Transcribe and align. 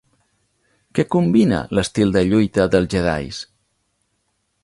Què 0.99 1.05
combina 1.15 1.59
l'estil 1.79 2.15
de 2.17 2.25
lluita 2.31 2.67
dels 2.77 2.91
jedis? 2.95 3.45